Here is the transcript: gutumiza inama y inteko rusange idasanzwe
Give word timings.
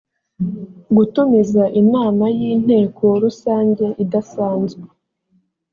gutumiza 0.95 1.63
inama 1.81 2.23
y 2.37 2.39
inteko 2.53 3.05
rusange 3.23 3.85
idasanzwe 4.03 4.85